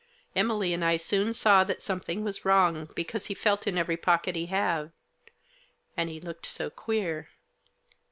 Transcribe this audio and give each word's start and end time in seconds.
Emily 0.35 0.73
and 0.73 0.83
I 0.83 0.97
soon 0.97 1.31
saw 1.31 1.63
that 1.63 1.83
something 1.83 2.23
was 2.23 2.43
wrong, 2.43 2.89
because 2.95 3.27
he 3.27 3.35
felt 3.35 3.67
in 3.67 3.77
every 3.77 3.97
pocket 3.97 4.35
he 4.35 4.47
had. 4.47 4.91
And 5.95 6.09
he 6.09 6.19
looked 6.19 6.47
so 6.47 6.71
queer. 6.71 7.29